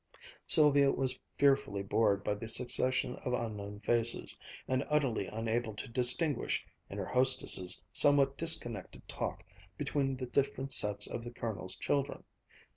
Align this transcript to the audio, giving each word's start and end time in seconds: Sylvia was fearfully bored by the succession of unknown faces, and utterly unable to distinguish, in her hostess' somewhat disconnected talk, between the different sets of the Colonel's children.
Sylvia 0.47 0.91
was 0.91 1.19
fearfully 1.37 1.83
bored 1.83 2.23
by 2.23 2.33
the 2.33 2.47
succession 2.47 3.17
of 3.17 3.33
unknown 3.33 3.81
faces, 3.81 4.35
and 4.67 4.83
utterly 4.89 5.27
unable 5.27 5.75
to 5.75 5.87
distinguish, 5.87 6.65
in 6.89 6.97
her 6.97 7.05
hostess' 7.05 7.79
somewhat 7.93 8.35
disconnected 8.35 9.07
talk, 9.07 9.43
between 9.77 10.17
the 10.17 10.25
different 10.25 10.73
sets 10.73 11.05
of 11.05 11.23
the 11.23 11.29
Colonel's 11.29 11.75
children. 11.75 12.23